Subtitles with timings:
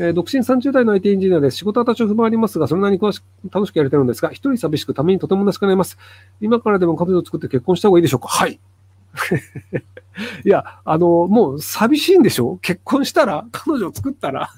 [0.00, 1.56] えー、独身30代の IT エンジニアです。
[1.58, 5.98] 仕事は多少不満ありますが、それなりに詳しく楽しくやれてるんですが、一人寂しくためにとてもなしくなります。
[6.40, 8.28] 今からでも彼女を作って結婚した方がいいでしょうか？
[8.28, 8.60] はい。
[10.44, 12.58] いや、あの、もう寂しいんでしょ？
[12.62, 14.50] 結婚したら彼女を作ったら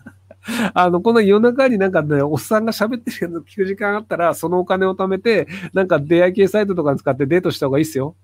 [0.75, 8.15] あの、この夜中になんかね、おっさんが喋ってるの聞く時間あったら、そのお金を貯めて、なんか出会い系サイトとかに使ってデートした方がいいっすよ。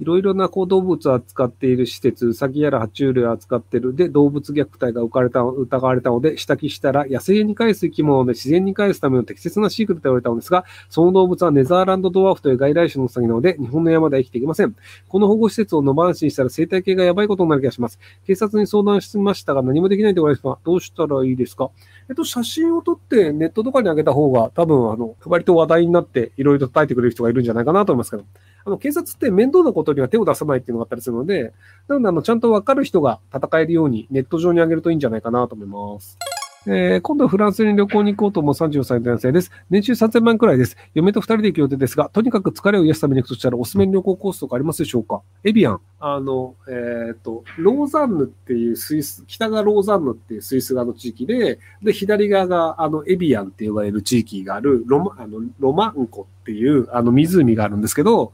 [0.00, 14.76] いろいろなこう動物を扱っている施設、ウサギやら爬虫類を扱っているで、動物虐待が浮かれた疑われたので、指摘したら、野生に返す生き物で自然に返すための適切な飼育だと言われたのですが、その動物はネザーランドドワーフという外来種のウサギなので、日本の山では生きていけません。
[15.08, 17.98] この保護施設を野放しにしたら生態系がやばいことになる気がします。
[18.26, 21.70] 警察に相談しましたが、何もできないと言われますが、どうしたらいいですか？
[22.08, 28.24] えっと、写真を撮ってネットとかに上げた方が、多分、あの、割と話題になって、いろいろ叩いてくれる人がいるんじゃないかなと思いますけど。
[28.64, 31.52] あの、警察って面倒なことには手を出さないっていうのがあったりするので、
[31.88, 36.18] なので、あの、ちゃんとわかる人が戦えるようにネット上に上げるといいんじゃないかなと思います。
[36.66, 39.50] えー、今度フランスに旅行に行こうと思う34歳の男性です。
[39.70, 40.76] 年収3000万くらいです。
[40.94, 45.22] 嫁と2人で行く予定ですが、とにかく疲れを癒すために行くとしたらおすすめの旅行コースとかありますでしょうか？
[45.44, 45.80] エビアン。
[46.00, 58.32] あの、えっ、と、ローザンヌっていうスイス、北がローザンヌっていうスイス側の地域で、で、左側があのエビアンって呼ばれる地域があるロマあのロマンコっていうあの湖があるんですけど、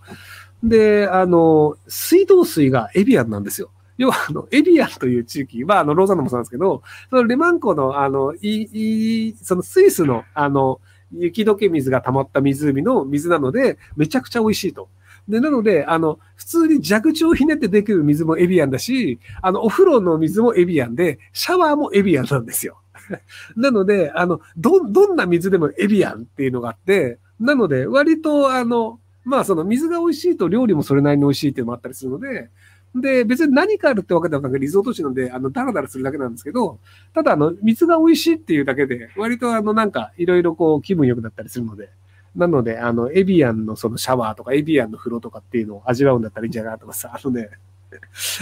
[0.63, 3.71] で、あの、水道水がエビアンなんですよ。
[3.97, 10.81] 要は、あの、エビアンという地域は、あの、ローザンヌもそうなんですけど、そのレマン湖の、あの、い、い、そのスイスの、あの、
[11.13, 14.89] 雪解け水が溜まった湖の水なので、めちゃくちゃ美味しいと。
[15.29, 22.81] で、なので、あの、普通に蛇口をひねってできる水もエビアンだし、あの、お風呂の水もエビアンで、シャワーもエビアンなんですよ。
[23.57, 32.51] なので、あの、ど、どんな水でもエビアンっていうのがあって、なので、割と、あの、まあ、その水が美味しいと料理もそれなりに美味しいっていうのもあったりするので、
[32.95, 36.79] で、別に何かあるってわけではなくリゾート地なんで、あの、ダラダラするだけなんですけど、
[37.13, 41.91] ただ、あの、水が美味しいっていうだけで、割とあの、なんか、いろいろこう、気分良くなったりするので、
[42.37, 47.51] なので、あの、エビアンのそのシャワーとか、エビアンの風呂とかっていうのを味わうんだったらいいんじゃないかなとかさ、あのね、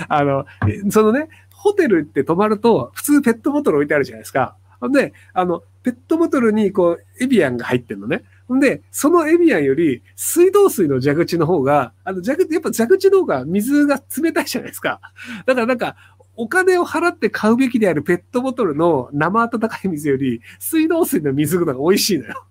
[0.09, 0.47] あの、
[0.91, 4.56] そのね、ホテルって泊まると、普通ペットボトル置いてあるじゃないですか。
[4.91, 8.25] で、あの、ペットボトルにこう、エビアンが入ってるのね。
[8.55, 15.01] んで、そのエビアンより水道水の蛇口の方が、あの蛇口、やっぱ蛇口の方が水が冷たいじゃないですか。
[15.47, 15.97] だからなんか、
[16.35, 22.45] お金を払って買うべきであるペットボトルの生温かい水より、水道水の水の方が美味しいのよ。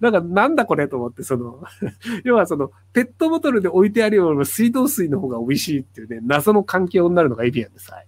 [0.00, 1.62] だからなんだこれと思って、その、
[2.24, 7.90] 要はその、ペットボトルで置いてあるよりも水道水の方が美味しいっていうね、謎の環境になるのがエビアンです。
[7.90, 8.06] はい。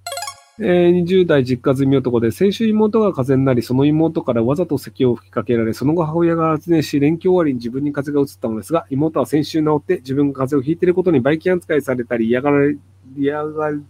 [0.59, 12.77] えー、20代実家済み男で、先週妹が風邪になり、その妹からわざと咳を吹きかけられ、その後母親が発熱し、連休終わりに自分に風邪が移ったのですが、妹は先週治って自分が風邪をひいていることにバイキン扱いされたり、嫌がられ、
[13.19, 13.83] 嫌がり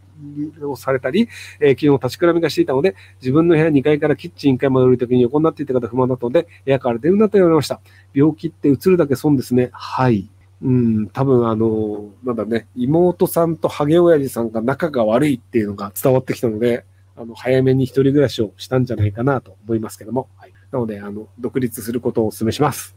[0.65, 1.28] をされたり、
[1.60, 7.81] えー、昨日立ちくらみがしていたので、自分の部屋2階からキッチン1階まで降りるときに横になっていた方不満だったので、部屋から出るなと言われました。
[8.12, 9.71] 病気って移るだけ損ですね。
[9.72, 10.28] はい。
[10.62, 16.84] うん、多分あの、なんだね、妹さんとハゲ親父さんが仲が悪いっていうのが伝わってきたので、
[17.17, 20.28] あの、早めに一人暮らしをしたんじゃないかなと思いますけども。
[20.37, 22.97] はい、なので、あの、独立することをお勧めします。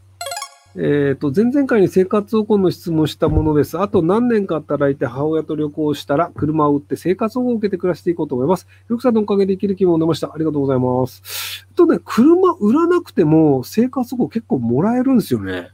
[0.76, 3.78] えっ、ー、と、前々回に生活保護の質問したものです。
[3.78, 8.68] あと何年か働いて母親と旅行したら車を売って生活保護を受けて暮らしていこうと思います。
[8.88, 10.28] よくさんのおかげで生きる気分を出ました。
[10.32, 11.66] ありがとうございます。
[11.68, 15.70] えっとね、車売らなくても生活保護結構もらえるんですよね。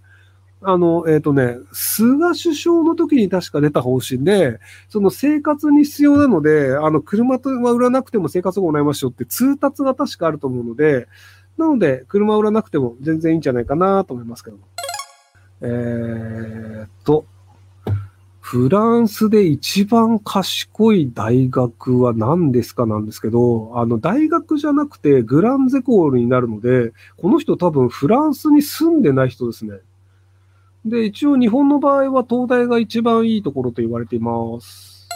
[0.69, 11.06] あの、えっ、ー、とね、菅首相の時に確か出た方針で、その生活に必要なので、あの、車は売らなくても生活保護もらいましょうって通達が確かあると思うので、
[11.56, 14.59] なので、車売らなくても全然いいんじゃないかなと思いますけど。
[15.60, 17.26] えー、っと、
[18.41, 29.78] フランスで一番賢い大学は何ですかなんですけど、あの、大学じゃなくてグランゼコールになるので、この人多分フランスに住んでない人ですね。
[30.87, 35.09] で、一応日本の場合は東大が一番いいところと言われています。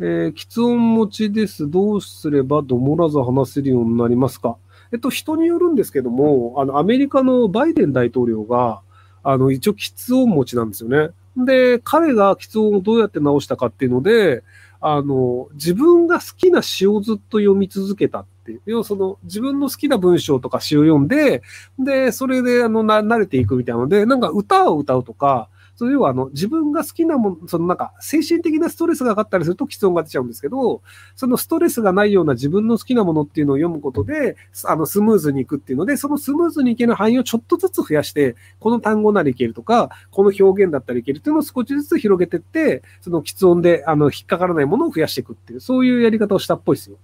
[0.00, 1.70] えー、喫音持ちです。
[1.70, 4.56] どうすればどもらず話せるようになりますか？
[4.90, 8.80] えっと、人によるんですけども、あの、アメリカのバイデン大統領が、
[9.22, 11.10] あの、一応喫音持ちなんですよね。
[11.36, 14.42] で、彼が喫音をどうやって直したかっていうので、
[14.82, 18.62] あの、自分が好きな詩をずっと読み続けたっていう。
[18.66, 21.42] 要はその自分の好きな文章とか詩を読んで、
[21.78, 30.82] で、それであの、な、慣れていくみたいなので、なんか歌を歌うとか、それはあの、自分が好きなもの、そのなんか、精神的なストレスがかかったりすると喫音が出ちゃうんですけど、
[31.16, 46.96] そのストレスがないような自分の好きなものっていうのを読むことで、あの、スムーズにいくっていうので、そのスムーズにいける範囲をちょっとずつ増やして、この単語ならいけるとか、この表現だったらいけるっていうのを少しずつ広げてって、その喫音で、あの、引っかからないものを増やしていくっていう、そういうやり方をしたっぽいですよ。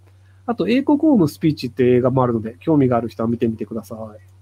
[0.46, 4.37] あと、英国王のスピーチって映画もあるので、興味がある人は見てみてください。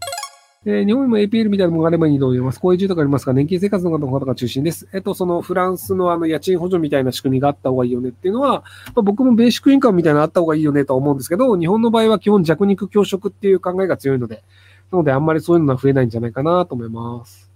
[0.68, 2.58] えー、日本にも APL みたいなものがあればいいと思います。
[2.58, 4.88] こういう住宅ありますが、年金生活の方の方が中心です。
[4.92, 14.42] えっと、そのフランスのあの家賃補助みたいな仕組みがあった方がいいよねっていうのは、まあ、僕もベーシックインカムみたいなのあった方がいいよねとは思うんですけど、日本の場合は基本弱肉強食っていう考えが強いので、
[14.90, 17.48] なのであんまりそういうのは増えないんじゃないかなと思います。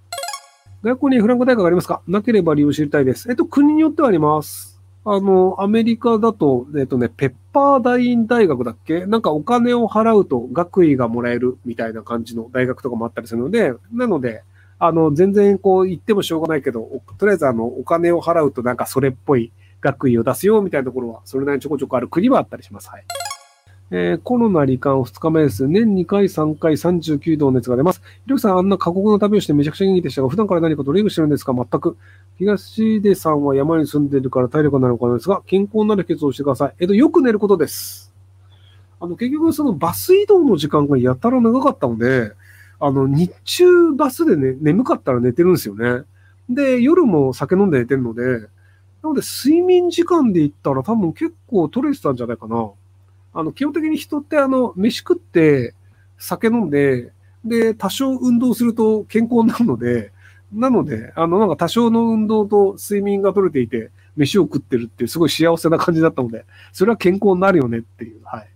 [0.84, 2.02] 外交にフランコ大会がありますか？
[2.06, 3.28] なければ理由を知りたいです。
[3.28, 4.69] えっと、国によってはあります。
[5.04, 9.06] あの、アメリカだと、えっとね、ペッパーダイン大学だっけ？
[9.06, 14.42] なんかお金を払うと学位がもらえるみたいな感じの大学とかもあったりするので、なので、
[14.78, 16.88] あの、全然こう言ってもしょうがないけど、
[17.18, 22.90] とりあえずあの、お金を払うとなんかそれっぽい学位を出すよみたいなところは、それなりにちょこちょこある国はあったりします。
[22.90, 23.04] はい。
[23.92, 25.66] えー、コロナ罹患2日目です。
[25.66, 28.00] 年2回、3回、39度の熱が出ます。
[28.24, 31.52] ひろきさん、あんな過酷な旅をしてめちゃくちゃ元気でしたが、普段から何かトレーグしてるんですか？
[31.52, 31.96] 全く。
[32.38, 35.14] 東出さんは山に住んでるから体力がなるのかな？
[35.14, 36.74] ですが、健康になる秘訣をしてください。
[36.78, 38.14] えっと、よく寝ることです。
[39.00, 42.32] あの、結局そのバス移動の時間がやたら長かったので、
[42.78, 46.04] あの、日中バスでね、眠かったら寝てるんですよね。
[46.48, 48.22] で、夜も酒飲んで寝てるので、
[49.02, 52.70] なので睡眠時間で言ったら多分結構取れてたんじゃないかな。
[53.32, 55.74] あの、基本的に人ってあの、飯食って、
[56.18, 57.12] 酒飲んで、
[57.44, 60.12] で、多少運動すると健康になるので、
[60.52, 68.48] なので、あの、なんか多少の運動と睡眠が取れていて、飯を食ってるってすごい幸せな感じだったので、それは健康になるよねっていう、はい。